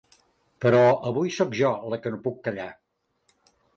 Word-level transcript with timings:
Però 0.63 0.79
avui 1.09 1.29
sóc 1.35 1.53
jo 1.59 1.71
la 1.93 1.99
que 2.07 2.13
no 2.15 2.21
puc 2.25 2.41
callar. 2.49 2.67